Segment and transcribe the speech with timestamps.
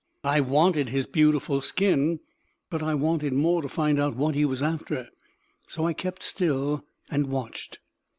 [0.23, 2.21] I wanted his beautiful skin;
[2.71, 5.09] but I wanted more to find out what he was after;
[5.67, 7.77] so I kept still and watched.